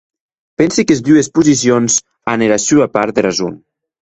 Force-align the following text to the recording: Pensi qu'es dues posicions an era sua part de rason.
Pensi 0.61 0.85
qu'es 0.91 1.03
dues 1.09 1.29
posicions 1.39 1.99
an 2.35 2.47
era 2.49 2.61
sua 2.67 2.91
part 2.99 3.19
de 3.19 3.29
rason. 3.29 3.63